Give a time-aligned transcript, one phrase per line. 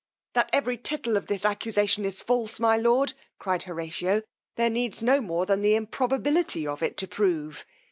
[0.33, 4.23] That every tittle of this accusation is false, my lord, cried Horatio,
[4.55, 7.63] there needs no more than the improbability of it to prove.